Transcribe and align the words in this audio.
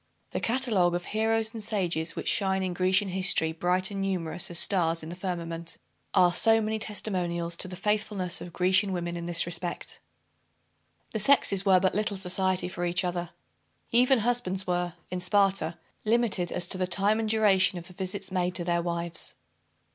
The 0.31 0.39
catalogue 0.39 0.95
of 0.95 1.05
heroes 1.05 1.53
and 1.53 1.63
sages 1.63 2.15
which 2.15 2.27
shine 2.27 2.63
in 2.63 2.73
Grecian 2.73 3.09
history 3.09 3.51
bright 3.51 3.91
and 3.91 4.01
numerous 4.01 4.49
as 4.49 4.57
stars 4.57 5.03
in 5.03 5.09
the 5.09 5.15
firmament, 5.15 5.77
are 6.15 6.33
so 6.33 6.59
many 6.59 6.79
testimonials 6.79 7.55
to 7.57 7.67
the 7.67 7.75
faithfulness 7.75 8.41
of 8.41 8.51
Grecian 8.51 8.93
women 8.93 9.15
in 9.15 9.27
this 9.27 9.45
respect. 9.45 9.99
The 11.13 11.19
sexes 11.19 11.67
were 11.67 11.79
but 11.79 11.93
little 11.93 12.17
society 12.17 12.67
for 12.67 12.83
each 12.83 13.03
other. 13.03 13.29
Even 13.91 14.21
husbands 14.21 14.65
were, 14.65 14.95
in 15.11 15.21
Sparta, 15.21 15.77
limited 16.03 16.51
as 16.51 16.65
to 16.65 16.79
the 16.79 16.87
time 16.87 17.19
and 17.19 17.29
duration 17.29 17.77
of 17.77 17.85
the 17.85 17.93
visits 17.93 18.31
made 18.31 18.55
to 18.55 18.63
their 18.63 18.81
wives. 18.81 19.35